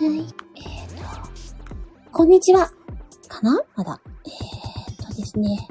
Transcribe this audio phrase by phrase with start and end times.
[0.00, 1.04] いえっ、と、
[2.10, 2.70] こんにちは。
[3.28, 3.60] かな？
[3.76, 4.00] まだ。
[4.24, 5.68] えっ、とですね。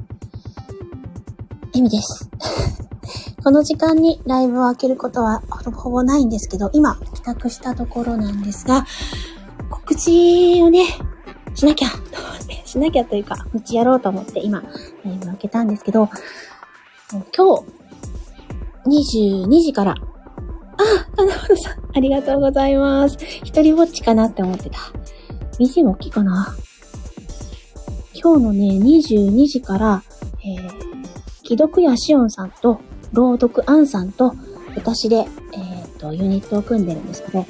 [1.76, 2.30] エミです。
[3.44, 8.86] この時間にライブを開けることはほぼほぼないんですけど、今、帰宅したところなんですが、
[9.72, 10.86] 告知をね、
[11.56, 11.98] しなきゃ、と、
[12.66, 16.08] しなきゃというか、うちやろうと思って今、ライブを開けたんですけど、
[17.36, 17.64] 今日、
[18.86, 19.98] 22時から、あ、
[21.16, 23.18] 金丸さん、ありがとうございます。
[23.44, 24.80] 一人ぼっちかなって思ってた。
[25.60, 26.56] BGM 大きいかな
[28.14, 30.04] 今日のね、22時から、
[30.44, 30.70] えー、
[31.44, 32.80] 既読やしおんさんと、
[33.12, 34.34] 朗読アンさんと、
[34.76, 35.28] 私で、えっ、
[35.98, 37.46] と、ユニットを組んでるんですけど、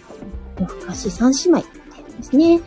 [0.59, 1.73] 夜更かし三姉妹ってや
[2.09, 2.61] つですね。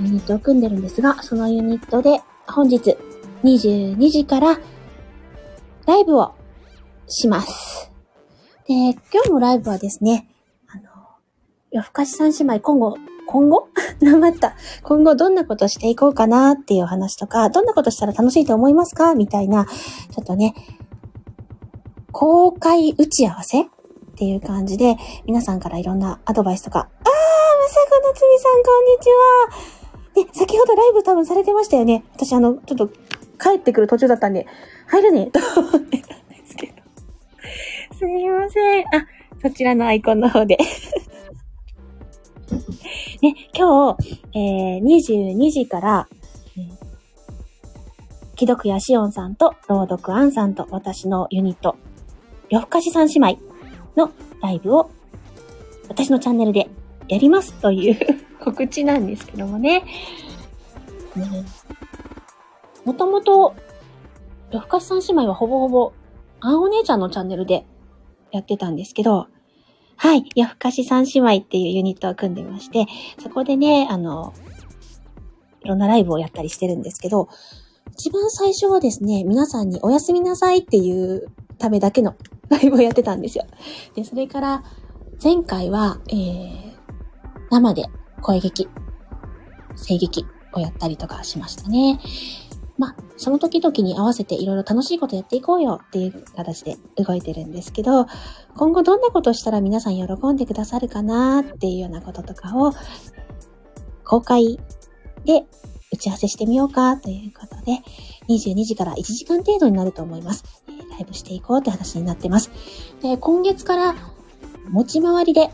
[0.00, 2.96] ユニットを組んでるんですが、そのユニットで、本日、
[3.44, 4.58] 22時から、
[5.86, 6.34] ライブを
[7.06, 7.90] します。
[8.66, 10.28] で、今日のライブはですね、
[11.72, 13.68] 夜更かし三姉妹今後、今後？
[14.02, 14.54] 頑張った。
[14.82, 19.14] 今後どんなことしていこうかなっていう話とか、どんなことしたら楽しいと思いますか？
[19.14, 20.54] みたいな、ちょっとね、
[22.12, 23.66] 公開打ち合わせっ
[24.16, 29.08] ていう感じで、皆さんからいろんなアドバイスとか、あー、まさこなつみさん、こんにち
[30.20, 30.26] は。
[30.26, 32.04] ね、先ほどライブ多分されてましたよね。
[32.14, 34.46] 私、あの、ちょっと帰ってくる途中だったんで、
[34.88, 36.74] 入るね、と思ってたんですけど。
[37.96, 38.84] すいません。
[38.88, 39.06] あ、
[39.40, 40.58] そちらのアイコンの方で。
[43.22, 46.08] ね、今日、えー、22時から、
[46.56, 46.92] えー
[48.42, 51.76] 既読やしおんさんと、朗読あんさんと、私のユニット、
[52.48, 53.38] 夜更かし三姉妹
[53.96, 54.90] のライブを、
[55.88, 56.68] 私のチャンネルで
[57.06, 57.96] やりますという
[58.42, 59.84] 告知なんですけどもね。
[61.14, 61.44] ね
[62.84, 63.54] もともと、
[64.50, 65.92] 夜更かし三姉妹はほぼほぼ、
[66.40, 67.64] あんお姉ちゃんのチャンネルで
[68.32, 69.28] やってたんですけど、
[70.02, 72.86] はい、夜更かし三姉妹っていうユニットを組んでまして、
[73.22, 74.34] そこでね、あの、
[75.62, 77.28] いろんなライブをやったりしてるんですけど、
[77.92, 82.16] 一番最初はですね、皆さんにおやすみなさいっていうためだけの
[82.50, 83.44] ライブをやってたんですよ。
[83.94, 84.64] で、それから、
[85.22, 86.72] 前回は、えー、
[87.52, 87.84] 生で
[88.22, 88.68] 声劇、
[89.76, 92.00] 声劇をやったりとかしましたね。
[92.78, 98.06] まあ、その時々に合わせていろいろ楽しいことやっていこうよっていう形で動いてるんですけど、
[98.56, 102.72] 今後どんなことしたら皆さん喜んでくださるかなっていうようなこととかを、
[104.04, 104.58] 公開
[105.24, 105.44] で
[105.92, 107.82] 打ち合わせしてみようかということで、
[108.28, 110.44] 22時から1時間程度になると思います。
[110.90, 112.50] ライブしていこうって話になってます。
[113.02, 113.94] で、今月から
[114.70, 115.50] 持ち回りで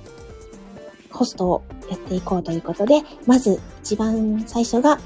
[1.11, 4.99] ホストをやっていこうということで、まず一番最初が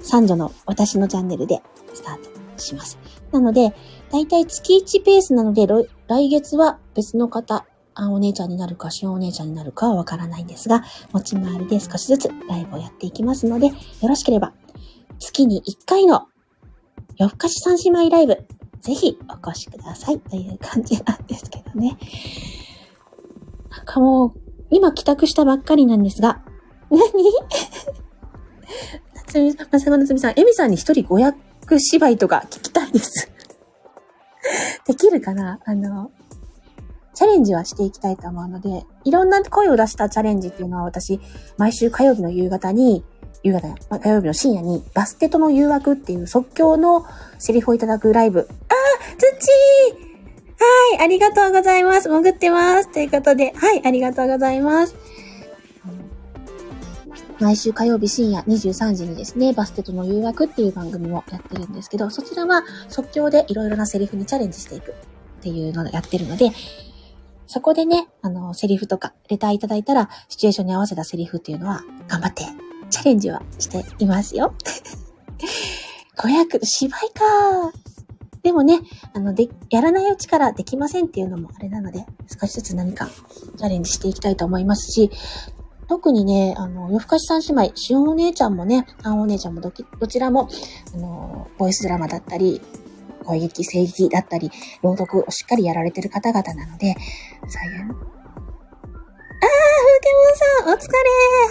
[0.00, 1.62] 三女の私のチャンネルで
[1.94, 2.30] スタート
[2.60, 2.98] します。
[3.32, 3.74] なので、
[4.10, 5.66] だいたい月1ペースなので、
[6.08, 14.52] 来月は別の方、あお姉ちゃんになるか、しおお姉ちゃんになるかはわからないんですが、持ち回りで少しずつライブをやっていきますので、よろしければ、
[15.18, 16.26] 月に1回の
[17.16, 18.46] 夜更かし三姉妹ライブ、
[18.80, 21.98] ぜひお越しくださいという感じなんですけどね。
[23.70, 24.32] なんかもう、
[24.70, 26.42] 今帰宅したばっかりなんですが、
[26.90, 27.00] 何？
[29.30, 33.30] 夏美さん、まさか夏美さん、エミさんに一人語訳芝居とか聞きたいです。
[34.86, 35.60] できるかな？
[35.64, 36.10] あの、
[37.14, 41.20] チャレンジはしていきたいと思うので、いろんな声を出したチャレンジっていうのは私、
[41.58, 43.04] 毎週火曜日の夕方に、
[43.44, 43.68] 夕方、
[44.00, 47.06] 火曜日の深夜に、バステトの誘惑っていう即興の
[47.38, 48.40] セリフをいただくライブ。
[48.40, 50.10] あー、つっちー
[50.92, 52.08] はい、ありがとうございます。
[52.08, 52.92] 潜ってます。
[52.92, 54.94] ということで、はい、ありがとうございます。
[57.40, 64.94] 毎週火曜日深夜23時にですね、バステトの誘惑っていう番組もやってるんですけど、そちらは即興でいろいろなセリフにチャレンジしていくっ
[65.42, 66.50] ていうのをやってるので、
[67.46, 72.44] そこでね、あの、セリフとか、レターいただいたら、シチュエーションに合わせたセリフっていうのは、頑張って、
[72.90, 74.54] チャレンジはしていますよ。
[76.16, 77.72] 子役、芝居か。
[78.42, 78.80] でもね、
[79.14, 82.06] あの、で、やらないうちからできませんっていうのもあれなので、
[82.40, 83.08] 少しずつ何か
[83.56, 85.10] チャレンジしていきたいと思いますし、
[85.90, 90.48] 特にね、あの、夜更かし三姉妹、しおお姉ちゃんもね、あんお姉ちゃんもどきどちらも、
[90.94, 92.60] あの、ボイスドラマだったり、
[93.24, 94.52] 声劇、声劇だったり、
[94.82, 96.94] 朗読をしっかりやられてる方々なので、
[97.48, 97.80] そういう。
[97.80, 98.06] あー、ふうけ
[100.64, 100.96] もんさん、お疲れ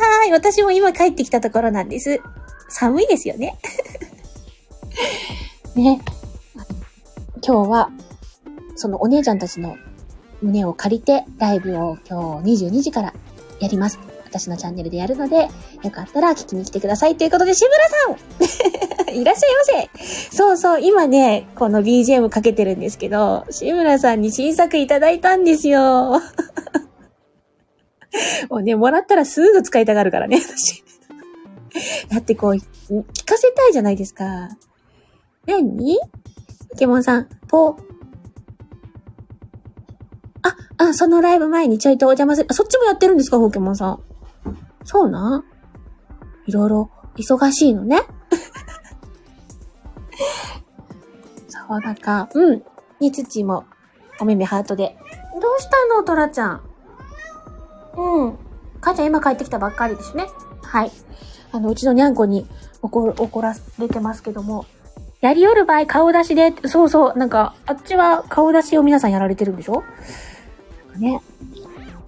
[0.05, 0.31] はーい。
[0.31, 2.21] 私も今帰ってきたところなんです。
[2.69, 3.57] 寒いですよね。
[5.75, 5.99] ね。
[7.45, 7.89] 今日は、
[8.75, 9.75] そのお姉ちゃんたちの
[10.41, 13.13] 胸を借りて、ライブを今日22時から
[13.59, 13.99] やります。
[14.29, 15.49] 私のチャンネルでやるので、
[15.83, 17.17] よかったら聞きに来てください。
[17.17, 17.97] ということで、志村さ
[19.11, 26.21] ん いらっしゃいませそうそう、今ね、この BGM かけてるんですけど、志村さんに新作いただいたんですよ。
[28.49, 30.83] もうね、もらったらすぐ使いたがるからね、私。
[32.09, 32.65] だってこう、聞
[33.25, 34.49] かせたいじゃないですか。
[35.45, 35.97] 何？
[36.69, 37.77] ポケモンさん、ポ、
[40.41, 42.47] あ、あ、そのライブ前にちょいとお邪魔する。
[42.49, 44.03] あ、そっちもやってるんですか、ポケモンさん。
[44.91, 45.43] そうな
[46.47, 48.01] いろいろ忙しいのね。
[51.47, 52.27] そうだか。
[52.33, 52.63] うん。
[52.99, 53.65] につちも、
[54.19, 54.97] お目目ハートで。
[55.39, 56.61] どうしたの、トラちゃん？
[57.97, 58.37] うん。
[58.81, 60.25] 母ちゃん今帰ってきたばっかりですね。
[60.63, 60.91] はい。
[61.51, 62.47] あの、うちのにゃんこに
[62.81, 64.65] 怒る、怒られてますけども。
[65.21, 69.83] やりよる場合顔出しで、そうそう、なんか、あっちは顔出しを皆さんやられてるんでしょ？
[70.97, 71.21] ね。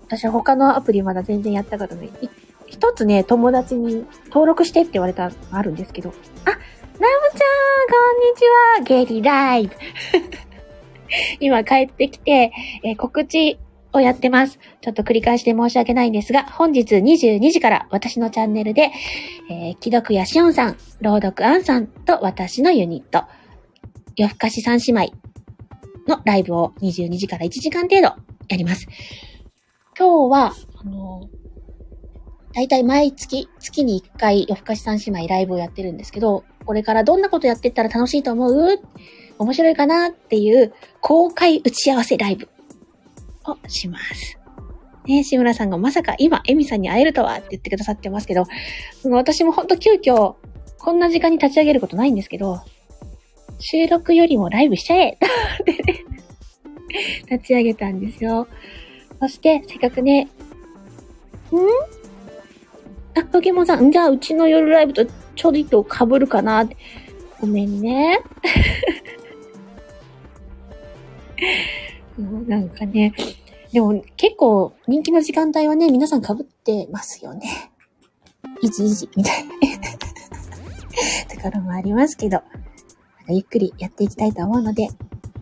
[0.07, 2.07] 私は他のアプリまだ全然やったことない。
[2.07, 2.29] い
[2.71, 6.13] 一つね、友達に登録してって言われたのあるんですけど。
[6.45, 6.59] あ、ラム
[6.97, 7.09] ちゃん、
[8.79, 9.05] こんにちは。
[9.05, 9.75] ゲリライブ。
[11.41, 12.53] 今帰ってきて、
[12.83, 13.59] えー告知
[13.91, 14.57] をやってます。
[14.79, 18.89] ちょっと繰り返しで申し訳ないんですが、本日22時から私のチャンネルで、
[19.49, 23.25] えー、既読やしおんさん、朗読あんさんと私のユニット、
[24.15, 25.13] 夜更かし三姉妹
[26.07, 28.15] のライブを22時から1時間程度
[28.47, 28.87] やります。
[29.99, 31.40] 今日は、あのだ
[32.59, 38.79] いたい毎月、月に1回夜更かし三姉妹ライブをやってるんですけど、これからどんなことやってったら楽しいと思う？
[39.39, 40.09] 面白いかな？
[40.09, 42.49] っていう公開打ち合わせライブ
[43.45, 44.37] をします。
[45.07, 48.43] ね志村さんがまさか今、エミさんに会えるとはって言ってくださってますけど、
[49.01, 50.35] その私もほんと急遽、
[50.77, 52.59] こんな時間に立ち上げることないんですけど、
[53.59, 55.17] 収録よりもライブしちゃえっ
[55.65, 56.05] てね、
[57.31, 58.47] 立ち上げたんですよ。
[59.19, 60.27] そして、せっかくね、ん？
[63.15, 65.05] あ、ポケモンさん、じゃあうちの夜ライブと
[65.35, 66.77] ちょうどいいと被るかなって。
[67.39, 68.19] ごめんね。
[72.47, 73.13] なんかね、
[73.71, 77.71] でも結構人気の時間帯はね、皆さん被ってますよね。
[78.61, 79.51] いじいじ、みたいな。
[81.35, 82.41] ところもありますけど、
[83.27, 84.89] ゆっくりやっていきたいと思うので、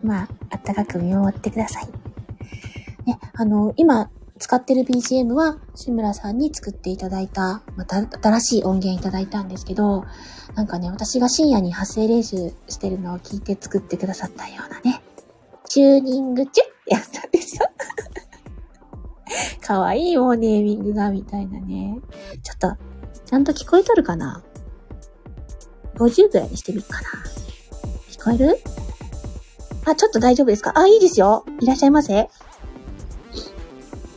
[0.02, 1.86] まあ、あったかく見守ってください。
[3.06, 10.04] ね、あの、今使ってる BGM は、志村さんに作っていただいた、また新しい音源いただいたんですけど、
[10.54, 15.02] なんかね、私が深夜に発声練習してるのを聞いて作ってくださったようなね、
[15.68, 17.66] チューニングチュってやったんですよ。
[19.60, 21.98] かわいいもうネーミングが、みたいなね。
[22.42, 22.76] ちょっと、
[23.26, 24.42] ちゃんと聞こえとるかな
[25.96, 27.08] ?50 ぐらいにしてみっかな。
[28.10, 28.58] 聞こえる？
[29.84, 30.72] あ、ちょっと大丈夫ですか？
[30.74, 31.44] あ、いいですよ。
[31.60, 32.28] いらっしゃいませ。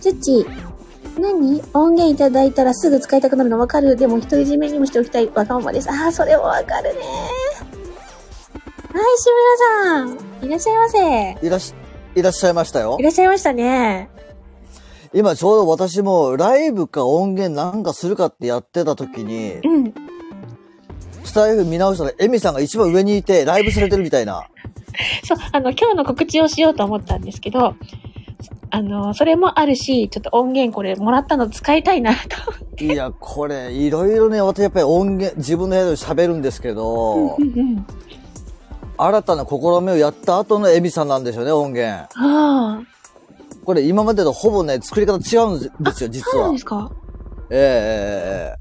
[0.03, 0.45] つっち、
[1.17, 1.61] 何？
[1.73, 5.89] 音源いただいたらすぐ使いたくなるのわかるでも独り占めにもしておきたいわがままです。
[5.89, 6.99] ああ、それもわかるね。
[8.91, 10.45] はい、志村さん。
[10.45, 11.47] いらっしゃいませ。
[11.47, 11.73] いらっし、
[12.15, 13.03] いらっしゃいましたよい。
[13.03, 14.09] らっしゃいましたね。
[15.13, 19.93] 今ちょうど私もライブか音源なんかするかってやってた時に、うん。
[21.23, 24.49] スタイフ見直したらエミさんが一番上にいてライブされてるみたいな。
[25.23, 27.75] そう、あの、今日の告知をしようと思ったんですけど、
[28.75, 32.15] あの、それもあるし、ちょっと音源これもらったの使いたいな
[32.77, 32.83] と。
[32.83, 37.85] いや、これ、いろいろね、私やっぱり音源、自分の部屋で喋るんですけど、うんうん。
[38.97, 42.03] 新たな試みをやった後のエミさんなんでしょうね、音源。
[42.03, 42.81] ああ。
[43.63, 46.57] これ今までとほぼね、作り方違うんですよ、実はそうなんで。
[46.57, 46.91] すか？
[47.51, 48.55] え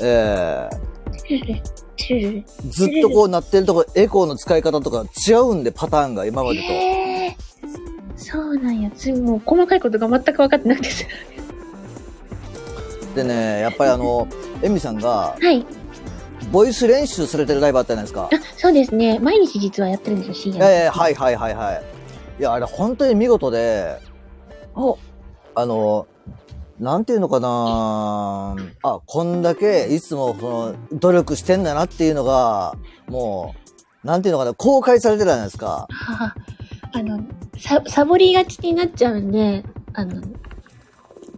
[0.00, 1.62] えええええチュルル
[1.96, 6.64] チュルルずっとこうなってるところ、エコーの使い方とか違うんで、パターンが今までと。
[6.64, 6.99] へえ
[8.30, 8.90] そうなんや。
[8.92, 11.06] つもう細かいことが全く分かってなくてす。
[13.14, 14.28] でね、やっぱりあの、
[14.62, 15.66] エミさんが、はい。
[16.52, 18.28] ボイス練習されてるライブあったじゃないですか。
[18.32, 19.18] あ、そうですね。
[19.18, 20.64] 毎日実はやってるんですよ、深。
[20.64, 21.82] ええはいはいはいはい。
[22.40, 23.98] いや、あれ本当に見事で、
[24.74, 24.96] お、
[25.54, 26.06] あの、
[26.78, 32.74] なんていうのかなあ、こんだけいつもその努力してんだなっていうのが、
[33.08, 33.54] も
[34.02, 35.86] う、なんていうのかな、公開されてるじゃないですか。
[35.90, 36.34] はあ、
[36.92, 37.20] あの、
[37.60, 40.20] サ、サボりがちになっちゃうんで、あの、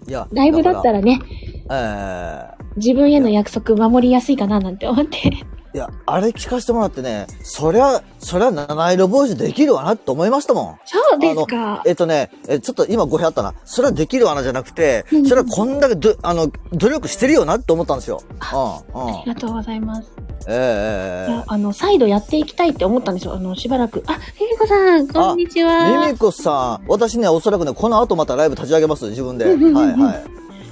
[0.07, 1.21] いや、ライブだったらね、
[1.69, 5.19] ら、え自分への約束守りやすいかななんて思って。
[5.25, 5.31] え
[5.75, 10.79] いや、あれ聞かせてもらってね、そりゃ、そりゃ七色ボイスできるわなって思いましたもん。
[10.85, 11.83] そうですか。
[11.87, 13.55] えっとね、え、ちょっと今語弊あったな。
[13.65, 18.21] それはできるわなじゃなくてうん、それはこんだけど、あの、努力してるよなって思ったんですよ。
[18.29, 19.15] うん、うん。
[19.21, 20.13] ありがとうございます。
[20.49, 23.35] ええあの、再度やっていきたいって思ったんですよ。
[23.35, 24.03] あの、しばらく。
[24.07, 26.05] あ、ミミコさん、こんにちは。
[26.07, 29.45] ミミコさん、私ね、おそらくね、この後またライブ立ち上げます、自分で。
[29.47, 30.25] うんうんうんうんはいはい。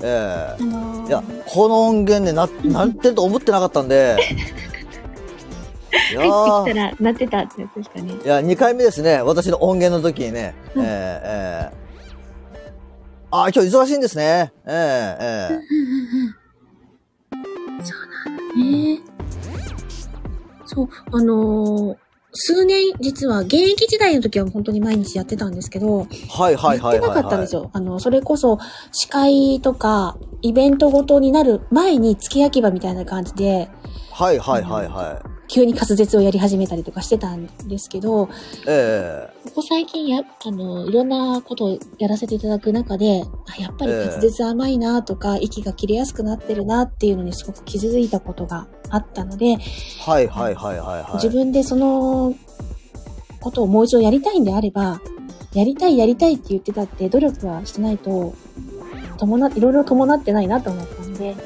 [0.02, 4.16] えあのーえいや、この音源ね、な、なってると思ってなかったんで。
[6.12, 8.14] いやー入ってきたら、なってたってやつですかね。
[8.24, 10.54] いや、2回目ですね、私の音源の時にね。
[10.74, 11.80] うんえええ
[13.32, 14.52] ああ、今日忙しいんですね。
[14.66, 15.58] えええ
[18.60, 19.09] ね
[20.70, 21.96] そう、あのー
[22.32, 26.94] 数年、実は現役時代の時は本当に毎日やってたんですけど、えはいはいはいはい、はい。
[26.94, 27.70] やってなかったんですよ。
[27.72, 28.58] あの、それこそ、
[28.92, 33.68] 司会とか、イベントごとになる前に付け焼き場みたいな感じで、
[34.12, 35.28] はいはいはいはい。
[35.48, 38.28] 急に滑舌をやり始めたりとかしてたんですけど、
[38.68, 49.56] えここ最近や、あの、いろんなことをやらせていただく中で、あやっぱり滑舌甘いなとか、息が切れやすくなってるなっていうのにすごく気づいたことがあったので、え
[50.00, 51.14] はいはいはいはいはい。
[51.14, 52.34] 自分でその
[53.40, 55.00] ことをもう一度やりたいんであれば、
[55.54, 58.34] やりたいやりたいって言ってたって努力はしてないと、
[59.18, 61.36] 伴っ、いろいろ伴ってないなと思ったので、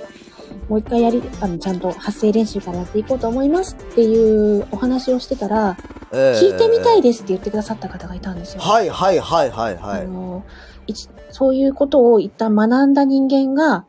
[0.69, 5.77] もう一回やり、あの、ちゃんと発声練習からやっていこうと思いますっていうお話をしてたら、
[6.13, 8.61] ええ聞いてみたいですって言ってくださった方がいたんですよ。
[8.61, 10.03] はいはいはいはいはい。
[10.03, 10.45] あの
[10.87, 13.87] 一そういうことを一旦学んだ人間が、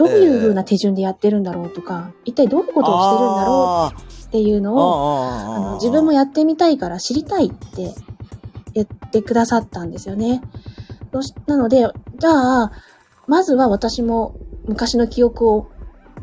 [0.00, 7.92] どういう風な手順でやってるんだろうとか、一体どういうことをしてるんだろうっていうのを、ああの自分もやってみたいから知りたいって
[8.72, 10.40] 言ってくださったんですよね。
[11.46, 12.72] なので、じゃあ、
[13.26, 15.68] まずは私も昔の記憶を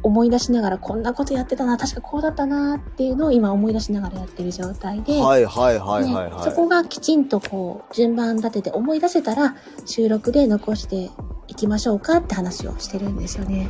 [0.03, 6.43] 思い出しながら、こんなことやってたな、確かこうだったなっていうのを今思い出しながらやってる状態で、はいはいはいはいねはい。
[6.43, 11.09] そこがきちんとこう、順番立てて思い出せたら、収録で残して
[11.47, 13.69] いきましょうかって話をしてるんですよね。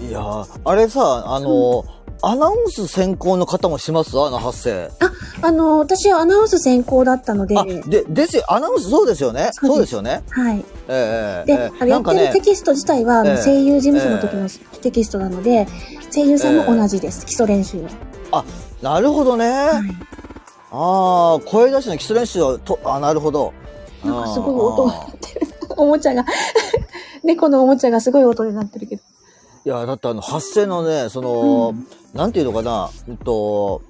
[0.00, 1.84] いやーあれさ、あの、
[2.22, 4.18] アナウンス専攻の方もします？
[4.18, 4.90] あの発声。
[5.40, 9.50] あの、私はアナウンス専攻だったので、あ、で、ですよ、アナウンスそうですよね。
[9.52, 10.22] そうですよね。
[10.30, 10.64] はい。
[10.88, 14.48] ええで、ええあのやってるテキスト自体は、ええ声優事務所の時の
[14.80, 15.66] テキストなので、
[16.12, 17.24] 声優さんも同じです。
[17.26, 17.78] 基礎練習
[18.30, 18.44] は。
[18.82, 19.46] なるほどね。
[19.50, 19.82] はい。
[20.70, 23.52] ああ、声出しの基礎練習をと、あ、なるほど。
[24.04, 25.46] なんかすごい音が鳴ってる。
[25.76, 26.24] おもちゃが。
[27.24, 29.02] 猫のおもちゃがすごい音になってるけど。
[29.68, 31.74] いや、だってあの、発声のね、その、
[32.14, 33.82] なんていうのかな、うんと、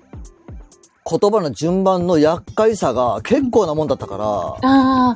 [1.09, 4.57] 言葉の順番の厄介さが結構なもんだったから、あ
[5.11, 5.15] あ、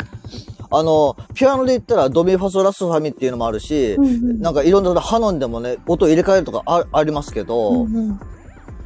[0.71, 4.41] あの、ピアノで言ったらドミファソラスファミっていうのもあるし、うんうん。
[4.41, 8.21] なんかいろんなハノンでもね、音入れ替えるとかあありますけど、うんうん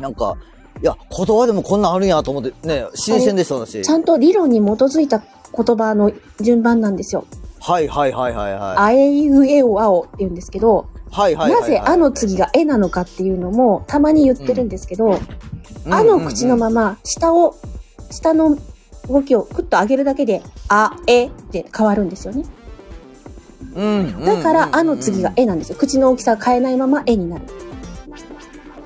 [0.01, 0.39] なんか、
[0.83, 3.91] いや、言葉でもこんなんあるんやと思ってね、新鮮でした私ち。
[3.91, 7.27] ゃんと理論に基づいた言葉の順番なんですよ。
[7.61, 8.77] はいはいはいはいはい。
[8.77, 11.71] あえいうえおあおって言うんですけど、はいはいはいはい。
[11.73, 15.19] なぜあの次がえなのかっていうのもたまに言ってるんですけど、
[15.89, 17.55] あの口のまま下を、
[18.11, 18.57] 下の
[19.09, 22.45] 動きをクッと上げるだけで、あ、えって変わるんですよね。
[23.75, 25.77] うんうんうんうんだから、あの次がえなんですよ。
[25.77, 27.45] 口の大きさを変えないままえになる。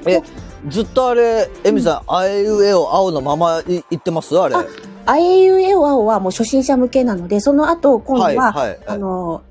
[0.07, 0.23] え、
[0.69, 4.39] ずっとあれ、エミさん、あえうえを青のままい言ってます？
[4.39, 4.55] あれ。
[4.55, 4.65] あ
[5.07, 9.43] あえいうえおあおはもう初心者向けなので、その後、今度は、はいはいあの、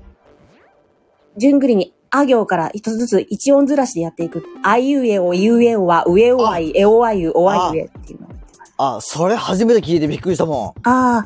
[1.36, 4.44] 順繰りに、あ行から一つずつ一音ずらしでやっていく。
[4.62, 8.74] あいうえお、ゆうえおは、うえおあい、えおあゆ、おあゆえっていうのをやってます。
[8.78, 10.88] あ、それ初めて聞いてびっくりしたもん。
[10.88, 11.24] ああ、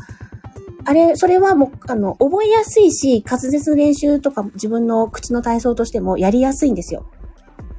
[0.85, 7.07] あれ、それはもう、あの、覚えやすいし、滑舌の練習とか自分の口の体操としてもやりやすいんですよ。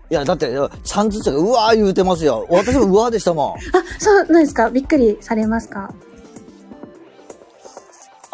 [0.10, 0.50] いや、だって、
[0.84, 2.48] ちゃんとうわー言うてますよ。
[2.50, 3.54] 私もうわーでしたもん。
[3.54, 4.70] あ、そうなんですか？
[4.70, 5.94] びっくりされますか？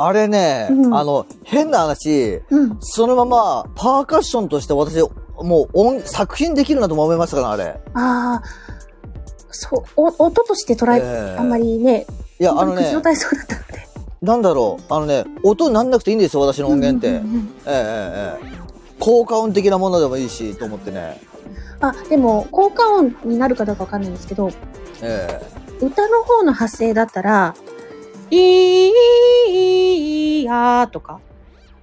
[0.05, 2.77] あれね、うんあの、変な話、うん。
[2.79, 4.99] そのままパーカッションとして私、
[5.43, 7.63] もう音、作品できるなとも思いましたから、あれ。
[7.93, 8.43] ああ、
[9.51, 12.05] そう、お音として捉え、ええあんまりね、
[12.39, 13.87] いや、あのね口の、体操だったので。
[14.21, 17.07] なんだろう、あのね、音なんなくていいんですよ、私の音源って。
[17.07, 17.21] ええええ
[17.67, 18.61] ええ。
[18.99, 21.21] 効果音的なものでもいいし、と思ってね。
[21.79, 24.51] あ、でも、効果音になるかどうかわかんないんですけど、
[25.01, 25.41] え
[25.81, 27.55] 歌の方の発声だったら、
[28.31, 31.19] いーやーとか、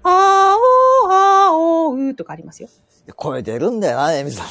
[0.03, 0.57] あ
[1.05, 2.69] おあおうとかありますよ。
[3.07, 4.47] え声出るんだよな、エミさん。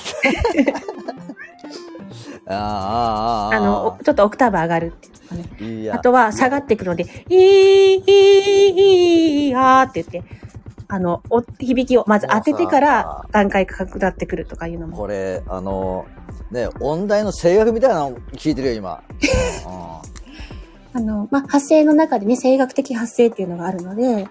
[2.50, 3.60] ああ、ああ、あ。
[3.60, 5.92] の、ちょっとオクターブ上がるっていうかね。
[5.92, 10.30] あとは下がっていくので、いーいーやーって言って、
[10.88, 14.96] あの、お響きをまず当ててから段階が下ってくるとかいうのも。
[14.96, 16.06] これ、あの、
[16.52, 19.02] ね、音大の声楽みたいなの聞いてるよ、今。
[19.68, 20.27] うん
[20.98, 24.28] あの、まあ、発声の中でね、声楽的発声っていうのがあるので、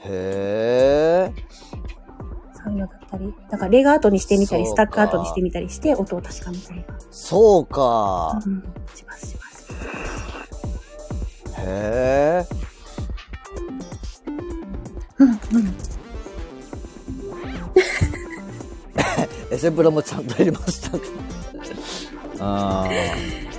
[0.00, 1.32] へえ。
[2.52, 6.84] そういうのだったり、だからレガートにしてみたり、そうかスタックアートにしてみたりして、音を確かめたり。
[7.12, 8.42] そうか。
[8.44, 8.60] うん、
[8.92, 9.72] しますします。
[11.60, 12.46] へえ。
[15.18, 15.38] うん、うん。
[19.54, 21.04] エセブラもちゃんとやりましたね。
[22.40, 23.49] ああ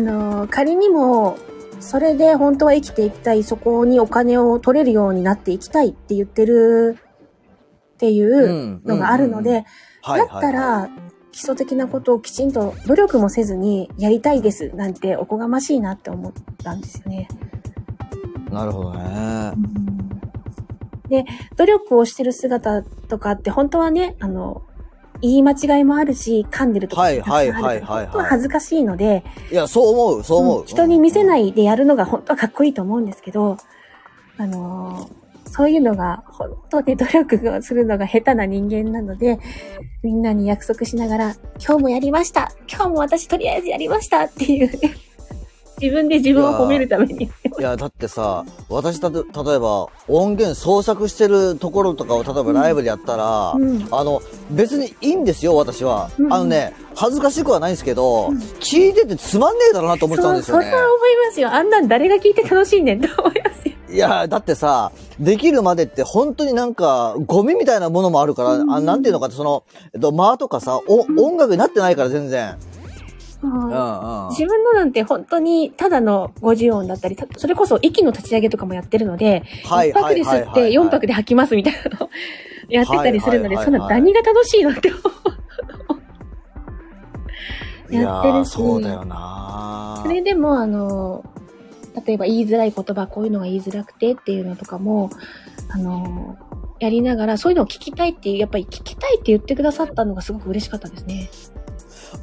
[0.00, 1.36] のー、仮にも、
[1.80, 6.98] それで本当は生きていきたい、そこにお金を取れるようになっていきたいって言ってる
[7.94, 9.64] っていうのがあるので、
[10.02, 10.88] はいだったら、
[11.32, 16.32] 基礎的なことをきちんと努力もせずにやりたいですなんておこがましいなって思っ
[16.64, 17.28] たんですよね。
[18.50, 19.52] なるほどね。
[21.08, 21.24] で、
[21.56, 24.62] 努力をしてる姿とかって本当はね、あの、
[25.22, 27.42] 言い間違いもあるし、噛んでるとかはいは
[27.80, 30.60] 本当は恥ずかしいので、いや、そう思う、そう思う。
[30.60, 30.66] うん。
[30.66, 33.56] 人に見せないいでやるのが本当はかっこいいと思うんですけど、
[34.38, 39.38] あのーそういうのが本当に努力をするのが下手な人間なので、
[40.02, 42.52] みんなに約束しながら、今日もやりました。
[42.70, 44.94] 今日も私とりあえずやりましたっていうね、
[45.80, 47.24] 自分で自分を褒めるために。
[47.24, 47.30] い
[47.62, 56.10] や、だってさ、私たと、例えば、音源創作してるところとかを、例えばライブでやったら、うんあの、別にいいんですよ、私は。
[56.18, 60.82] うんあのね、恥ずかしくはないんですけど、うん聞いててつまんねえだろうなと思っちゃうんですよねそう、それ。
[60.82, 61.52] は思いますよ。
[61.52, 63.74] あんなん誰が聞いて楽しいねんと思いますよ。
[63.88, 64.90] いや、だってさ、
[65.20, 69.62] できるまでって本当になんか、ゴミみたいなものもあるから、うんあなんていうのかその、
[69.94, 72.56] えっと、間とかさ、お音楽になってないから全然。
[74.30, 82.10] 自分のなんて本当にただの50音だったり、たそれこそ息の立ち上げとかもやってるので、はい1泊で吸って4泊で吐きますみたいなのを
[82.68, 84.90] やってたりするので、そんな何が楽しいのって
[87.94, 90.00] やってるし、そうだよな。
[90.02, 91.24] それでもあの、
[92.06, 95.10] 例えば言いづらい言葉、こういうのが言いづらくてっていうのとかも、
[95.68, 96.36] あの、
[96.78, 101.30] やりながら、そういうのを聞きたいっていう、やっぱり聞きたいって言ってくださったのがすごく嬉しかったですね。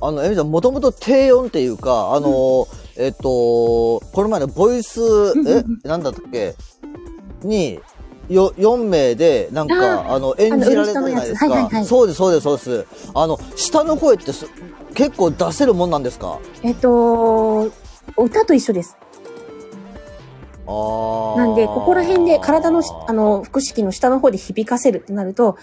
[0.02, 6.56] あの、エミちゃん、もともと低音っていうか、あの、えっと、この前のボイス、えんうんうん、なんだったっけ？
[7.44, 7.80] に、
[8.30, 11.86] よ、4名で、なんか、あの、演じられたじゃないですか。
[11.86, 12.86] そうです、そうです、そうです。
[13.14, 14.48] あの、下の声ってす
[14.94, 16.38] 結構出せるもんなんですか？
[16.62, 17.72] えっと、
[18.18, 18.96] 歌と一緒です。
[20.66, 25.58] あーなんで、ここら辺で体のし、あ、の、腹式の下の方で響かせるってなると、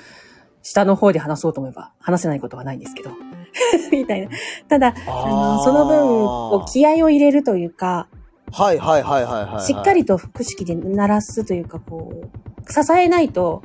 [0.62, 3.10] 下の方で話そうと思えば、話せないことはないんですけど。
[3.90, 4.28] みたいな。
[4.68, 8.08] ただ、あの、その分、こう気合を入れるというか、
[8.52, 9.64] はいはいはいはいはいはい。
[9.64, 13.62] しっかりと腹式で鳴らすというか、こう、支えないと、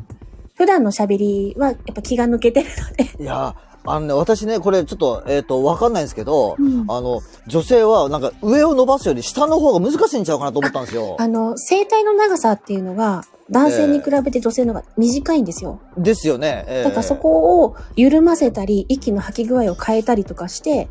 [0.55, 3.23] 普段の喋りはやっぱ気が抜けてるので。
[3.23, 3.55] いや、
[3.88, 11.15] あのね、私ね、これちょっと、えっ、と、わかんないんですけど、うんあの、女性はなんか上を伸ばすより下の方が難しいんちゃうかなと思ったんですよ。
[11.19, 15.80] あの、声帯の長さっていうのが、男性に比べて女性の方が短いんですよ。
[15.98, 16.65] ですよね。
[16.67, 20.89] ええだからそこを緩ませたり、息の吐き具合を変えたりとかして、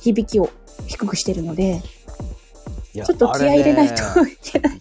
[0.00, 0.50] 響きを
[0.86, 1.82] 低くしてるので、
[2.92, 3.94] ちょっと気合い入れないと
[4.26, 4.80] いけない。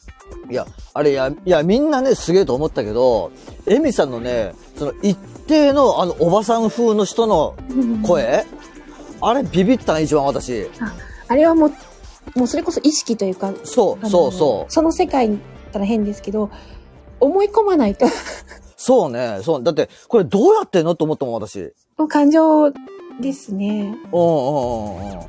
[0.50, 3.32] いや、あれ、いや、いや、みんなね、すげえと思ったけど、
[3.66, 7.56] エミさんのね、その一定のあの、おばさん風の人の
[8.06, 8.46] 声、
[9.22, 10.70] あれビビったな、一番私。
[11.28, 11.72] あれはもう、
[12.40, 14.72] もうそれこそ意識というか、そう、そうそう。
[14.72, 16.50] その世界に行ったら変ですけど、
[17.20, 18.06] 思い込まないと、
[18.78, 19.64] そうね、そう。
[19.64, 21.74] だって、これどうやってんのと思ったもん、私。
[21.98, 22.72] もう感情
[23.22, 23.96] ですね。
[24.12, 25.20] うんうんうん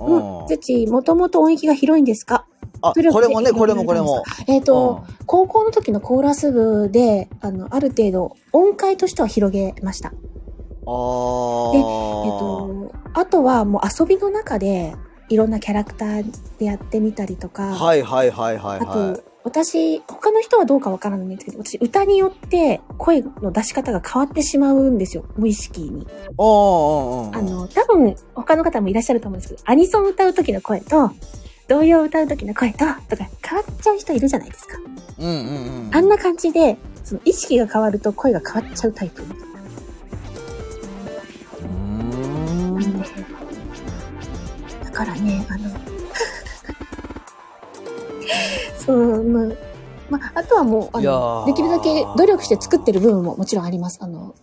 [0.00, 0.16] うん。
[0.16, 0.40] うん。
[0.40, 0.46] うん。
[0.46, 2.44] ずち、もともと音域が広いんですか？
[2.82, 4.22] あ、これもね、これもこれも。
[4.46, 10.08] えっ、と、高校の時のコーラス部で、あの、ある程度、音階としては広げました。
[10.08, 11.72] ああ。
[11.72, 14.94] でえっ、と、あとはもう遊びの中で、
[15.28, 26.06] いろんなキャラクターでやってみたりとか、はいはいはいはいあはいと。、私、他の人はどうかわからないんですけど、私、歌によって声の出し方が変わってしまうんですよ、無意識に。
[26.36, 27.36] おうんうんうん。
[27.36, 31.10] あの、多分、他の方もいらっしゃると思うんですけど、アニソン歌う時の声と、
[31.68, 34.78] 童謡歌う時の声と、とか、変わっちゃう人いるじゃないですか。
[35.18, 35.94] うんうんうん。
[35.94, 43.02] あんな感じで、その意識が変わると声が変わっちゃうタイプうーん。
[44.82, 45.70] だからね、あの、
[48.78, 49.46] そう、まあ、
[50.08, 53.98] まあ、あとはもう、あの、ーできるだけ努力して作ってる部分ももちろんあります。
[54.00, 54.34] あの、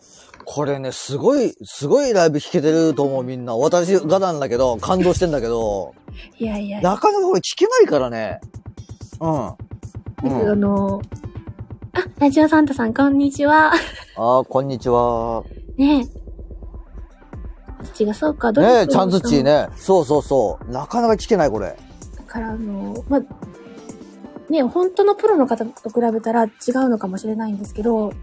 [0.46, 3.56] これね、すごい、すごいライブ弾けてると思う、みんな。
[3.56, 5.94] 私がなんだけど、感動してんだけど、
[6.38, 8.40] いやいや、なかなかこれ聞けないからね。
[9.20, 9.46] うん。
[9.48, 9.56] あ
[10.24, 11.02] うん、の、
[11.94, 13.74] あ、ラジオサンタさん、こんにちは。
[14.18, 15.44] あー、こんにちは。
[15.78, 17.86] ねえ。
[17.86, 19.68] 土がそうか、努ね力え、ちゃんずっちーね。
[19.76, 20.72] そうそうそう。
[20.72, 21.76] なかなか聞けない、これ。
[22.18, 23.22] だから、あの、まあ、
[24.52, 26.52] ね、本当のプロの方と比べたら違う
[26.90, 28.14] のかもしれないんですけど、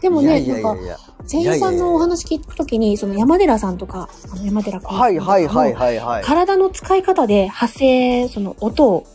[0.00, 0.98] でもね、いやいやなんか、いやいや。
[1.28, 6.24] 声優さんのお話聞くときに、その山寺さんとか、あの山寺君はいはいはいはいはい。
[6.24, 9.06] 体の使い方で発声、その音を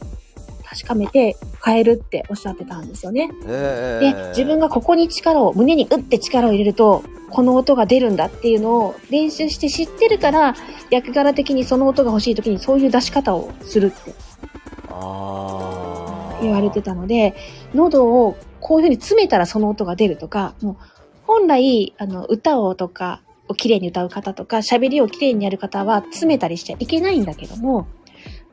[0.71, 3.29] 確かめて変えるっておっしゃってたんですよね。
[3.45, 10.55] えで、自分がここに力を、胸に打って力を入れると、この音が出るんだっていうのを練習して知ってるから、
[10.89, 14.13] 役柄的にその音が欲しい時にそういう出し方をするって。
[14.89, 16.41] あああ。
[16.41, 17.35] 言われてたので、
[17.73, 20.75] 喉をこういう風に詰めたらその音が出るとか、もう
[21.27, 27.87] 本来、あの、歌をとかを綺麗に歌う方とか、喋りを綺麗にやる方は詰めたりしちゃいけないんだけども、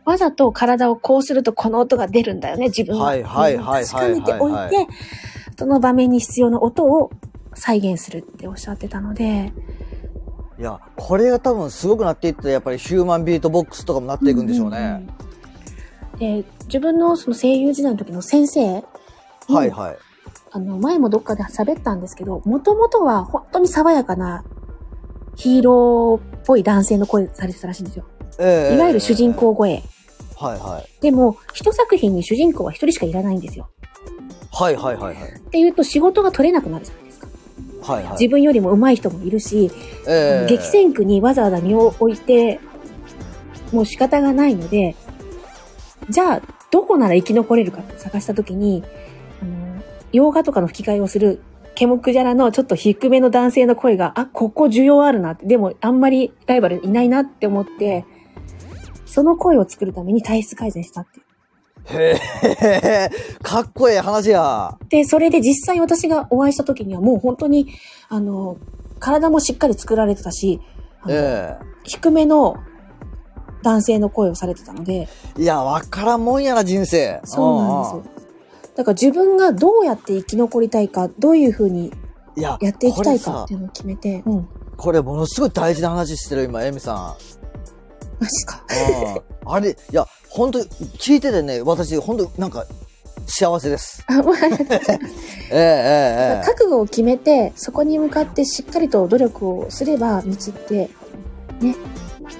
[0.05, 3.07] わざと体をこうするとこの音が出るんだよね、自分は。
[3.07, 4.87] はいはいはいはい確かめておいはいて、
[5.59, 7.11] その場面に必要な音を
[7.55, 9.53] 再現するっておっしゃってたので、
[10.59, 14.79] いや、これが多分すごくなっていって、やっぱりヒューマンビートボックスとかもなっていくんでしょうね。
[14.79, 15.09] んんうん
[16.19, 18.83] で、自分のその声優時代の時の先生に、
[19.49, 19.97] はいはい。
[20.51, 24.45] あの、前もどっかで喋ったんですけど、もともとは本当に爽やかな
[25.37, 28.05] ヒーローっぽい男性の声されてたらしいんですよ。
[28.39, 29.35] ええいわゆる主人。
[29.35, 29.83] 公声。
[30.37, 31.03] はいはい。
[31.03, 33.69] でも、一作品に主人公は一人しかいらないんですよ。
[34.53, 35.33] はいはいはいはい。
[35.33, 37.29] っていうと仕事が取れなくなるじゃないですか。
[37.83, 38.13] はいはい。
[38.13, 39.71] 自分よりも上手い人もいるし、
[40.07, 42.61] ええ激戦区にわざわざ身を置いて、
[43.73, 44.97] もう仕方がないので、
[46.09, 48.83] じゃあ、どこなら生き残れるかって探したときに、
[50.13, 51.41] 洋画とかの吹き替えをする、
[51.75, 58.05] ケモクジャラのちょっと低めの男性の声が、あ、ここ需要あるなって、でもあんまりライバルいないなって思って、
[59.07, 61.21] その声を作るために体質改善したって。
[61.91, 62.21] へ
[62.63, 63.11] え、
[63.43, 64.77] かっこええ話や。
[64.89, 67.69] で、それで実際私がお会いした時にはもう本当に、
[68.09, 68.57] あの、
[68.99, 70.61] 体もしっかり作られてたし、
[71.03, 72.57] あのえ低めの
[73.63, 75.43] 男性の声をされてたので、え。
[75.43, 77.21] いや、わからんもんやな、人生。
[77.25, 78.18] そうなんですよ。
[78.79, 81.93] だから自分がどうやって生き残りたいか、どういうふうに
[82.37, 84.49] いや、やっていきたいかっていうのを決めて、うん。
[84.77, 87.17] これものすごい大事な話してる、今、エミさ
[88.21, 88.59] マジか。
[88.59, 89.17] ん。
[89.17, 89.53] うん。
[89.53, 92.67] あれ、いや、本当聞いててね、私、本当なんか、
[93.27, 94.05] 幸せです。
[94.07, 94.89] あまあええええ
[95.51, 96.43] ええ。
[96.45, 100.89] 覚悟を決めて、そこに向かってしっかりと努力をすれば、道って、
[101.61, 101.75] ね、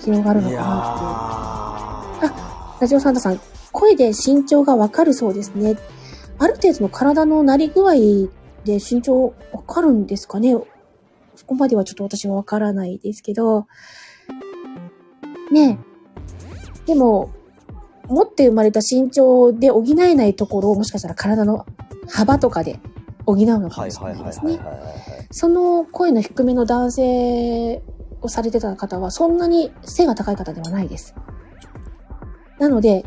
[0.05, 2.33] 広がるのかなっていう。
[2.33, 3.41] ーラジオサンタさん、
[3.73, 5.77] 声で身長がわかるそうですね。
[6.39, 7.95] ある程度の体のなり具合
[8.65, 10.57] で身長わかるんですかね？
[11.35, 13.67] そこまではちょっと私はわからないですけど。
[15.51, 15.79] ね
[16.85, 16.87] え。
[16.87, 17.31] でも、
[18.07, 21.67] 持って生まれた身長で補えないところをもしかしたら体の
[22.09, 22.81] 幅とかで
[23.27, 24.59] 補うのかもしれないですね。
[25.31, 27.83] その声の低めの男性
[28.21, 31.15] をされてた方は、そんなに背が高い方ではないです。
[32.59, 33.05] なので、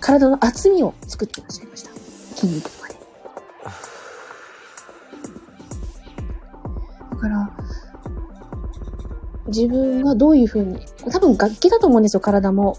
[0.00, 1.90] 体の厚みを作っていらっしゃいました。
[2.36, 2.70] 筋肉
[7.24, 7.50] から、
[9.48, 10.78] 自分がどういうふうに、
[11.10, 12.76] 多分楽器だと思うんですよ、体も。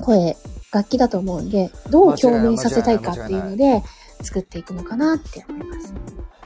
[0.00, 0.36] 声、
[0.72, 3.82] 楽器だと思うんで、どう共鳴させたいかっていうので、
[4.22, 5.94] 作っていくのかなって思います。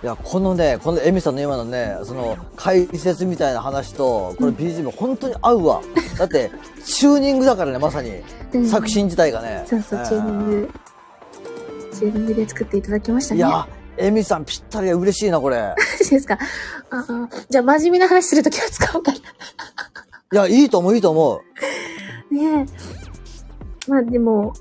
[0.02, 5.80] いや、このね、このエミさんの今のね、その、解説みたいな話と、これ BGM 本当に合うわ。
[6.18, 6.50] だって、
[6.84, 8.10] チューニングだからね、まさに。
[8.52, 9.64] うん作品自体がね。
[9.66, 10.70] そうそう、チューニング、
[11.92, 13.38] チューニングで作っていただきましたね。
[13.38, 13.68] いや、
[13.98, 15.56] エミさんぴったり嬉しいな、これ。
[15.58, 16.38] マジですか？
[16.90, 19.18] ああじゃあ、真面目な話するときは使おうかな。
[19.18, 19.20] い
[20.32, 21.40] や、いいと思う、いいと思
[22.30, 22.34] う。
[22.34, 22.66] ね
[23.86, 23.90] え。
[23.90, 24.52] まあでも、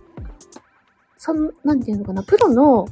[1.18, 2.88] そん、なんていうのかな、プロの、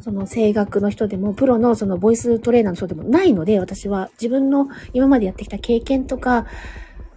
[0.00, 6.46] その声楽の人でも、プロのそのボイストレーナーの人でもないので、私は自分の今までやってきた経験とか、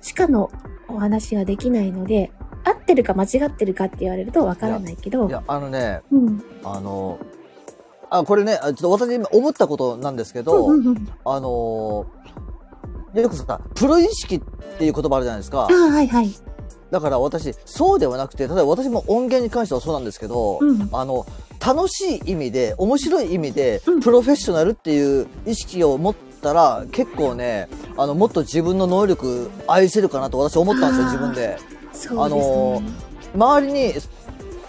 [0.02, 0.52] しかの
[0.89, 2.32] お話ができないので、
[2.65, 6.43] 合ってるか間違ってるかって言われるとわからないけどい、や、あのね、うん。
[6.63, 7.19] あの、
[8.13, 11.10] あ、これね、あちょっと私今思ったことなんですけど、うんうんうん。
[11.26, 12.06] あの
[13.15, 14.41] よくさ、プロ意識っ
[14.78, 15.67] ていう言葉あるじゃないですかあ。
[15.71, 16.30] あ、はいはい。
[16.91, 20.89] だから私、そうではなくて、例えば私も音源に関してはそうなんですけど、うん。
[20.91, 21.26] あの、
[21.60, 31.58] 楽しい意味で、面白い意味でうん、プロフェッショナルっていう意識を持ったら、結構ね、あの、もっと自分の能力愛せるかなと私思ったんですよ、あー自分で。
[31.93, 33.13] そうですね。
[33.34, 33.93] 周りに、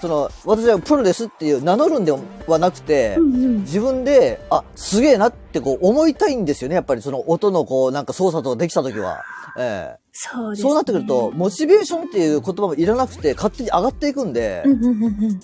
[0.01, 2.13] その、私はプロですっていう名乗るんで
[2.47, 3.61] はなくて、うんうん。
[3.61, 6.75] 自分で、あ、すげえなってこう思いたいんですよね。
[6.75, 9.23] やっぱりその音のこう、なんか操作とかできた時は。
[9.57, 10.69] ええそうですね。
[10.69, 15.41] そうなってくると、モチベーションっていう言葉もいらなくて、勝手に上がっていくんで、うんうんうんうん。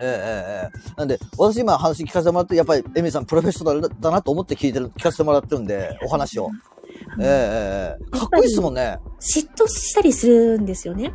[0.00, 6.50] ええええええなんで、私今話聞かせてもらって、やっぱりエミさんプロフェッショナルだだなと思って聞いてる、聞かせてもらってるんで、お話を。
[7.20, 8.98] ええええええかっこいいですもんね。
[9.20, 11.12] 嫉妬したりするんですよね。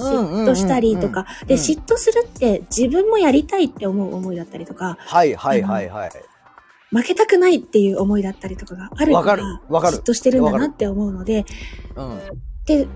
[0.00, 1.26] 嫉妬したりとか。
[1.46, 6.10] で、うん嫉妬するって自分もやりたいって思う思いだったりとか、はいはいはいはい。
[6.92, 11.44] 負けたくないっていう思いだったりとかがあるわかるわかる嫉妬してるんだなって思うので、
[11.96, 12.20] うん。
[12.66, 12.86] で、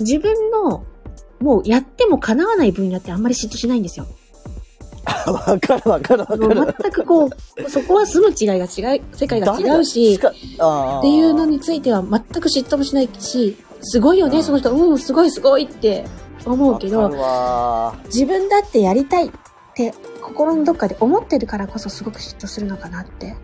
[0.00, 0.84] 自分の
[1.40, 4.06] もうやっても叶わない分野ってあんまり嫉妬しないんですよ。
[5.26, 6.74] わかるわかるわかる。
[6.80, 16.04] 全くこう、そこは住む違いが違う、世界が違うし、っていうのについては全く嫉妬もしないし、すごいよね、うんその人、うん、すごいすごいって
[16.44, 17.08] 思うけど
[18.06, 19.30] 自分だってやりたいっ
[19.74, 23.36] て心のどっかで思ってるからこそすごく嫉妬するのかなって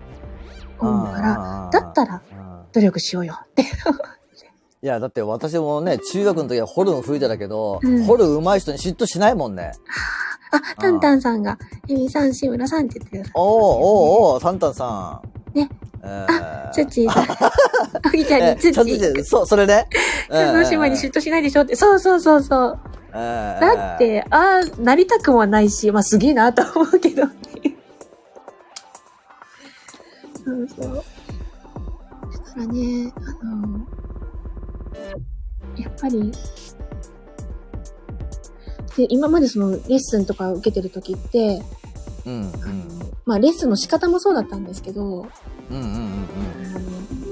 [0.79, 2.43] 思うから、だったらうん
[2.73, 3.63] 努力しようよって。
[3.63, 9.73] いや、だって私もね、中学の時はホルン吹いてたけど、うんホルン上手い人に嫉妬しないもんね。
[10.51, 13.33] あ、タンタンさんが、エミさん、志村さんって言ってください。
[13.37, 15.23] おーおーおー、サンタンさ
[15.55, 15.59] ん。
[15.59, 15.69] ね。
[16.03, 17.27] えー、ツッチーさん。
[18.03, 19.05] あぎちゃんにツッえちゃんとチー。
[19.05, 19.89] してそう、それね。
[20.29, 21.77] その島に嫉妬しないでしょって。
[21.77, 22.79] そうそうそうそう。
[23.13, 27.25] だだっ、て、ああ、なりたくもないし、まあすげえなと思うけど。
[30.45, 30.95] そうそう。
[30.95, 31.07] だか
[32.57, 33.87] らね、あの、
[35.77, 36.33] やっぱり、
[38.97, 41.63] で、今までそのレッスンとか受けてる時って、
[42.25, 42.85] うん、うん、あの
[43.25, 45.27] まあレッスンの仕方もそうだったんですけど、うん、うん、
[45.71, 47.32] うん、うん。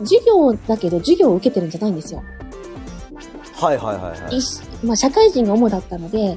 [0.00, 2.22] 授業だけど授業を受けてるんじゃないんですよ。
[3.52, 6.36] はいはいはいはいまあ社会人が主だったので、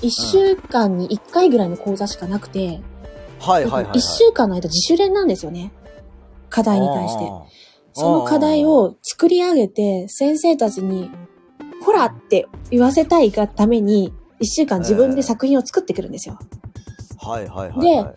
[0.00, 2.80] 一週間に一回ぐらいの講座しかなくて、
[3.40, 3.98] はいはいはいはい。
[3.98, 5.72] 一週間の間自主練なんですよね。
[6.48, 7.24] 課題に対して。
[7.92, 11.10] その課題、を作り上げて、先生たちに、
[11.84, 16.38] ほらって言わせたいがために、一週間自分で作品を作ってくるんですよ。
[17.18, 18.12] はいはいはいは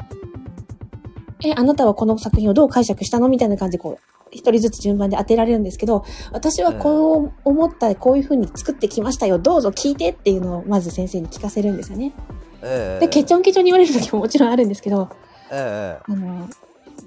[1.41, 1.49] い。
[1.49, 3.29] え、あなたはこの作品をどう解釈したの？
[3.29, 12.13] みたいな感じでこう、一人ずつ順番で当てられるんですけど、私はこう思った、こういう風に作ってきましたよ、どうぞ聞いてっていうのをまず先生に聞かせるんですよね。
[12.61, 15.09] ええで、ケチョンケチョンに言われる時ももちろんあるんですけど、
[15.51, 16.49] ええあの、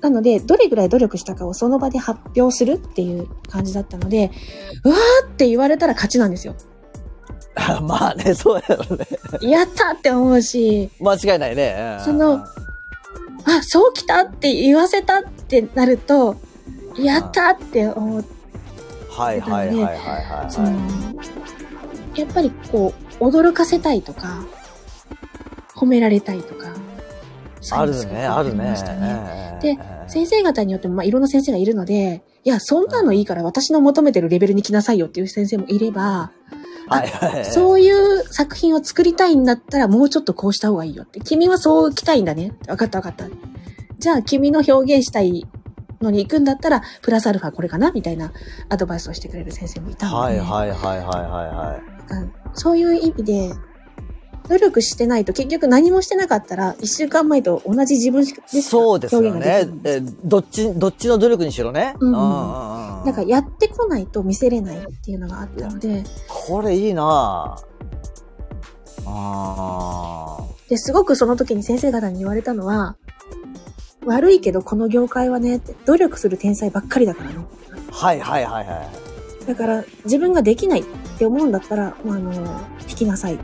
[0.00, 4.30] なので、どれぐらい努力したかをその場で発表するっていう感じだったので、
[4.84, 6.54] うわーって言われたら勝ちなんですよ。
[7.56, 9.06] え まあね、そうやろね。
[9.40, 11.98] やったって思うし、間違いないね。
[12.04, 12.44] その
[13.46, 16.36] あ、そうきたって言わせたってなると、
[16.98, 18.24] やったって思う。
[19.10, 20.72] はいはいはいはいはいそのは、
[22.14, 24.44] やっぱりこう、驚かせたいとか、
[25.74, 26.68] 褒められたいとか。
[26.68, 26.72] い。
[27.72, 28.74] あるね、あるね。
[29.62, 29.78] で
[30.08, 36.30] 先生方によっても、まあ、いろんな先生がいるので、いや、そんなのいいから私の求めてるレベルに来なさいよっていう先生もいれば、
[36.88, 37.44] はいはい。
[37.44, 41.18] そういう作品を作りたいんだったらもうちょっとこうした方がいいよって。
[41.20, 42.52] 君はそう来たいんだね。
[42.68, 43.26] わかったわかった。
[43.98, 45.46] じゃあ君の表現したい
[46.00, 48.32] のに行くんだったら、プラスアルファこれかなみたいな
[48.68, 53.52] アドバイスをしてくれる先生もいたので、はいはいはいはいはいはなんかそういう意味で、
[54.48, 58.62] 努力してないと結局何もしてなかったら、一週間前と同じ自分しかい。
[58.62, 59.68] そうですよね。
[59.84, 61.94] えどっち、どっちの努力にしろね。
[62.00, 62.08] うん。
[62.10, 67.56] うんなんかやってこないと見せれないっていうのがあったので、これいいな。
[67.56, 67.76] ぁ
[69.06, 72.96] あで、すごくその時に先生方に言われたのは、
[74.06, 77.36] 悪いけどこの業界はね、努力する天才ばっかりだからね。
[77.36, 78.90] ーはいはいはいは
[79.42, 79.46] い。
[79.46, 80.84] だから自分ができないっ
[81.18, 82.32] て思うんだったら、まあ、あの、
[82.88, 83.38] 引きなさい。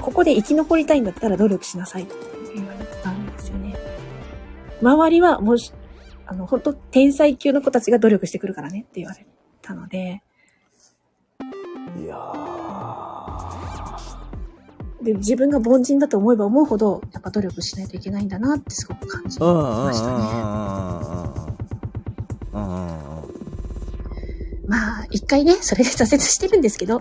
[0.00, 2.14] ここで生き残りたいんだったら努力しなさいって
[2.54, 3.74] 言われたんですよね。
[4.80, 5.72] 周りはもし、
[6.26, 9.24] あの、本当天才級の子たちが努力してくるからねって言われ
[9.60, 10.22] たので、
[12.02, 12.71] いやー
[15.02, 20.12] で自分が凡人だと思えば思うほど、やっぱ努力しないといけないんだなってすごく感じましたね。
[22.52, 23.02] うんうんうんうん
[24.66, 27.00] まあ、一回ね、それで挫折してるんですけど。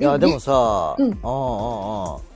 [0.00, 1.20] いや、でもさ、うんうんうんうん。
[1.20, 1.22] い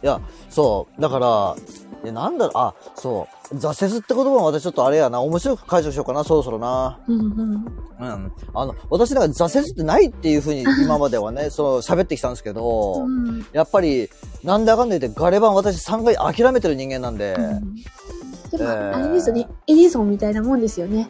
[0.03, 1.57] や、そう、だから、
[2.05, 6.99] いや、なんだろう、あ、そう、挫折って言葉も私ちょっとあれやな、面白く解除しようかな、そろそろな。
[7.09, 8.33] うん、うん。
[8.55, 14.11] あの、私なんか挫折ってないっていうふうに 今まではね、その喋ってきたんですけど、うん、やっぱり、
[14.45, 17.35] なんであかんの言ってガレ版私3回諦めてる人間なんで。
[17.39, 21.09] うん、でも、えー、あれですよね、エディソンみたいなもんですよね。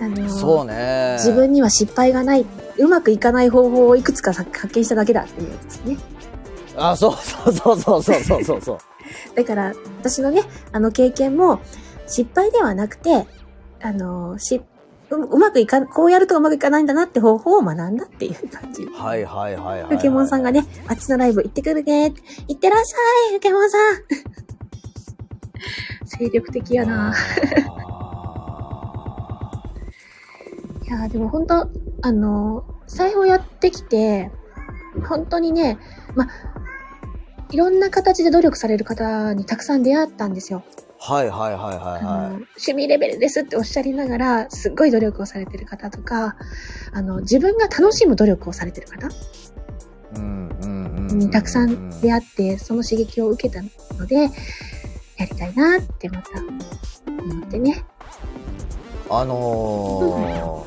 [0.00, 1.16] あの、そうね。
[1.18, 2.44] 自分には失敗がない、
[2.78, 5.98] うまくいかない方法をいくつか発見しただけだっていうやつですね。
[6.76, 7.14] あ、そう
[7.52, 8.78] そうそうそうそうそうそう。
[9.34, 11.60] だから、私のね、あの経験も、
[12.06, 13.26] 失敗ではなくて、
[13.80, 14.62] あのーし
[15.10, 18.84] う、うまくいかん、こうやるとうまくいかないんだなって方法を学んだっていう感じ。
[18.86, 19.96] はいはいはいはい、はい。
[19.96, 22.12] ふけもんさんがね、あっちのライブ行ってくるね。
[22.48, 22.96] 行ってらっしゃ
[23.32, 23.80] い、ふけもんさん。
[26.06, 27.14] 精力的やな。
[30.82, 31.68] いやーでも本当
[32.02, 34.30] あのー、裁縫やってきて、
[35.08, 35.78] 本当にね、
[36.14, 36.28] ま、
[37.50, 40.64] いろんな形で努力される方にたくさん出会ったんですよ。
[40.98, 46.36] はいはいはいはいあはの趣味レベルですっておっしゃりながら、すっごい努力をされてる方とか、
[46.92, 49.10] あの、自分が楽しむ努力をされてる方い。
[50.16, 51.18] うんうんうんうん。
[51.18, 53.62] にたくさん出会って、その刺激を受けた
[53.98, 54.30] ので、
[55.18, 57.84] やりたいなってまた思ってね。
[59.10, 60.66] あの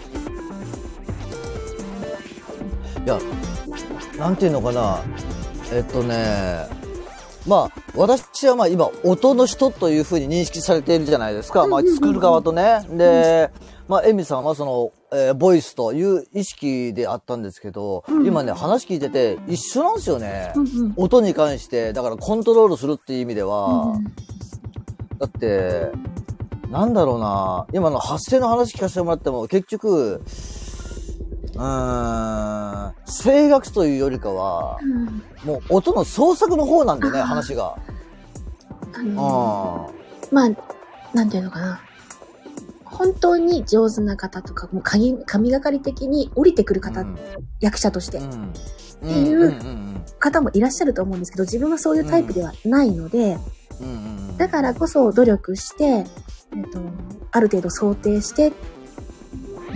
[2.95, 3.19] ー、いや、
[4.19, 5.01] なんていうのかな。
[5.71, 6.67] えっとね、
[7.45, 11.67] まあ、私はまあ今、音の人というふうに認識されているじゃないですか。
[11.67, 12.85] まあ、作る側とね。
[12.89, 13.49] で、
[13.87, 20.51] まあ、エミさんはその、えーボイスという意識であったんですけど、うん今ね、話聞いてて一緒なんですよね。
[20.55, 20.93] うんうん。
[20.97, 24.13] 音に関して、だからコントロールするっていう意味では、うん
[25.19, 25.91] だって、
[26.69, 30.21] なんだろうな、今の発声の話聞かせてもらっても、結局、
[31.57, 32.93] うーん、
[33.23, 37.77] 声楽というよりかは、うんもう音の創作の方なんでね、話が。
[38.93, 39.91] あうの
[40.31, 40.33] ん。
[40.33, 40.49] まあ、
[41.13, 41.81] なんていうのかな。
[42.85, 47.17] 本当に上手な方とか、もう神神がかり的に降りてくる方、うん
[47.59, 48.53] 役者として、うん。
[49.01, 49.55] ていう
[50.19, 53.37] 方もいらっしゃると思うんですけど、自分はそういうタイプではないので、
[54.37, 56.05] だからこそ努力して、えっ
[56.71, 56.79] と、
[57.31, 58.51] ある程度想定して、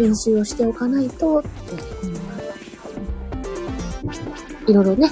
[0.02, 1.50] 練習をしておかないと、って
[2.04, 2.22] うん
[4.68, 5.12] いろいろね、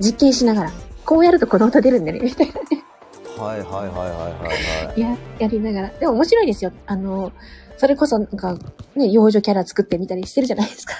[0.00, 0.72] 実験しながら、
[1.04, 2.54] こうやるとこの音出るんだね、みたいな
[3.42, 4.28] はいはいはいはいは
[4.86, 5.00] いはい。
[5.00, 5.88] や、やりながら。
[5.90, 6.72] でも面白いですよ。
[6.86, 7.32] あの、
[7.76, 8.58] それこそなんか、
[8.96, 10.94] ね、幼女キャラ作ってみたりしてるじゃないですか。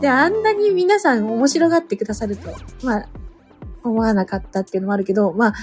[0.00, 2.50] で、あんなに皆さん面白がってくださると、
[2.82, 3.08] まあ、
[3.82, 5.54] 思わなかったっていうのもあるけど、まあ、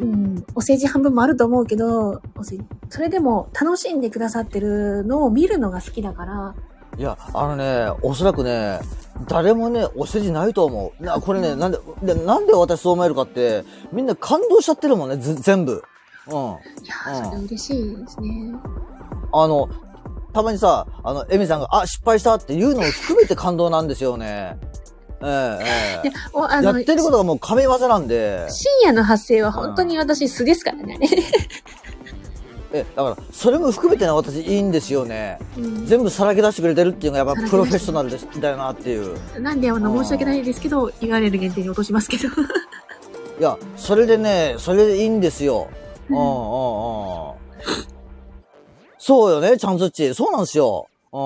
[0.00, 6.54] うん、お世辞半分もあると思うけど、お世辞それでも楽しんでくださってるのを見るのが好きだから、
[6.98, 8.80] いや、あのね、おそらくね、
[9.28, 11.04] 誰もね、お世辞ないと思う。
[11.04, 15.82] な、これね、なんで、でなんで私そう思えるかって、みんな感動しちゃってるもんね、ず全部。
[16.28, 16.32] うん。
[16.32, 18.54] いやー、うんそれ嬉しいですね。
[19.32, 19.68] あの、
[20.32, 24.58] たまにさ、あの、エミさんが、あ、失敗したっていうのを含めて感動なんですよね。
[25.22, 26.64] えええでおあえ。
[26.64, 30.98] やってることがもう神業なんで、深夜の発声は本当に私素ですからね。
[32.72, 35.38] え、だから、それも含めてね、私いいんですよね。
[35.56, 39.40] うん全部さらけ出してくれてるっていうのがやっぱプロフェッショナルですだよなっていう。
[39.40, 42.28] なんであのうん申し訳ないですけど、言われる限定に落としますけど。
[42.28, 42.30] い
[43.42, 45.68] や、それでね、それでいいんですよ。
[46.10, 47.34] うん、ううんん、うん。
[48.98, 50.12] そうよね、ちゃんつっち。
[50.14, 50.88] そうなんですよ。
[51.12, 51.20] うん、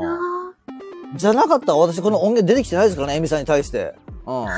[0.00, 0.33] うん。
[1.16, 3.94] じゃなかったら私この音源出てきてないですからね、エミさんに対して。
[4.26, 4.48] うん、うん。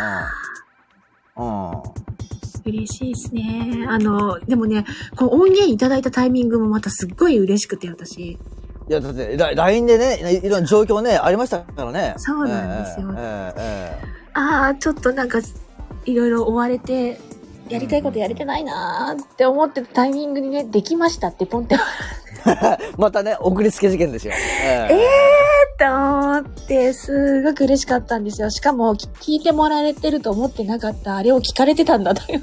[1.37, 1.83] うん。
[2.65, 3.87] 嬉しいですね。
[3.89, 4.85] あの、でもね、
[5.17, 8.21] こう音源いただいたタイミングもまたすっごい嬉しくて、私。
[8.33, 8.39] い
[8.89, 12.15] や、だって、ラ LINE でね、いいろんな状況ね、ありましたからね。
[12.19, 15.41] そうなんですよええええああ、ちょっとなんか、
[16.05, 17.21] いろいろ追われて、
[17.69, 21.77] やりたいことやれてないなーって思ってたタイミングにね、できましたってポンって、
[22.97, 24.35] またね、送りつけ事件ですよ。
[24.35, 28.49] ええーって思って、すごく嬉しかったんですよ。
[28.49, 32.43] しかも、き聞いてもらえてると思ってなかった、あれを聞かれてたんだという。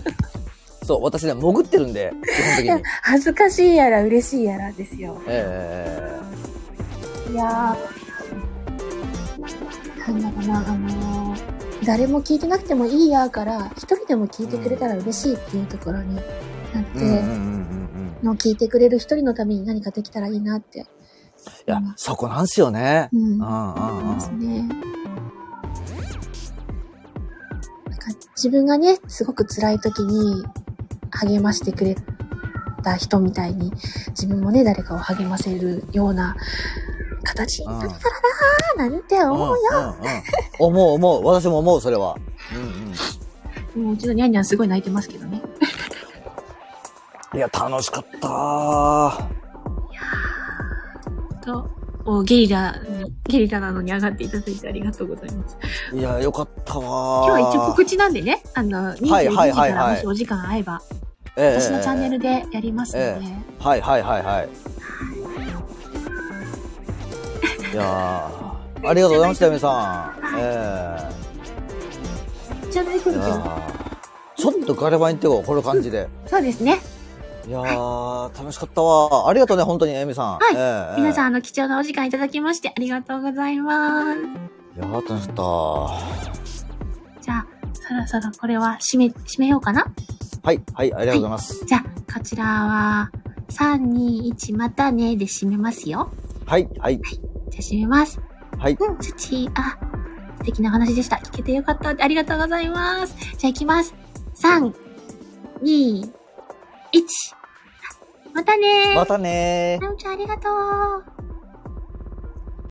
[0.83, 2.83] そう、私ね、潜ってるんで、基本的に。
[3.01, 5.19] 恥ずかしいやら嬉しいやらですよ。
[5.27, 6.21] え
[7.29, 11.53] えいやー、なんだろうな、あのー
[11.85, 16.23] 誰も聞いてなくてもいいやから、一人でも聞いてくれたら嬉しいっていうところになっ
[16.95, 17.43] て。
[18.23, 20.85] の聞いてくれる一人のために何かできたらいいなって。
[21.67, 23.09] いや、そこなんすよね。
[23.13, 23.21] うん。
[23.21, 24.39] うんうん思いますうん。
[24.39, 24.61] ね。
[24.61, 24.75] なんか
[28.35, 30.43] 自分がね、すごく辛い時に
[31.11, 31.95] 励ましてくれ
[32.83, 33.71] た人みたいに、
[34.09, 36.35] 自分もね、誰かを励ませるような
[37.23, 37.93] 形になれたら
[38.77, 39.59] なーなんて思うよ。
[39.71, 39.93] うんうんうん
[40.59, 41.25] 思う思う。
[41.25, 42.15] 私も思う、それは。
[42.53, 42.93] うん
[43.79, 43.85] うん。
[43.85, 45.41] もううちのニャンニャンすごい泣いてますけどね。
[47.33, 49.42] いや、楽しかったー。
[51.43, 51.69] と、
[52.05, 55.57] おゲリラに、ゲリラなのに上がっていただいてありがとうございます。
[55.93, 57.25] いや、よかったわー。
[57.27, 60.81] 今日は一応告知なんでね、あの、22はいはい時からもしお時間合えば、
[61.35, 64.49] ええ私のチャンネルでやりますので、えはいはいはいはい。
[67.73, 70.23] いやー、ありがとうございました、皆さん。
[70.37, 71.23] ええ
[72.73, 73.21] いや夫けど。
[73.21, 73.83] ー
[74.35, 76.09] ちょっとガレバに行ってこう、この感じで。
[76.27, 76.79] そうですね。
[77.45, 79.27] いやー、楽しかったわ。
[79.27, 80.25] ありがとうね、本当に、エミさん。
[80.33, 81.27] はいええ皆さん、ん。
[81.27, 84.19] あの、貴重なお時間いただきましてありがとうございます。
[84.19, 87.21] いやー、楽しかった。
[87.21, 87.45] じゃあ、
[88.07, 89.91] そろそろこれは締め、締めようかな？
[90.41, 91.65] はい、はい、ありがとうございます。
[91.65, 93.11] じゃあ、こちらは、
[93.49, 96.11] 3、2、1、またねで締めますよ。
[96.45, 98.21] はい、はい、じゃあ締めます。
[98.57, 98.77] はい。
[98.79, 99.77] うん、土、あ、
[100.37, 101.17] 素敵な話でした。
[101.17, 101.89] 聞けてよかった。
[101.89, 103.15] ありがとうございます。
[103.37, 103.93] じゃあ行きます。
[104.35, 104.73] 3、
[105.61, 106.22] 2、1。
[108.33, 108.95] またねー。
[108.95, 109.83] またねー。
[109.83, 111.12] なおちゃんありがとう。